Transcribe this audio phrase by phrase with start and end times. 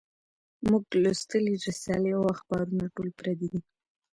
[0.67, 3.61] مونږ لوستي رسالې او اخبارونه ټول پردي دي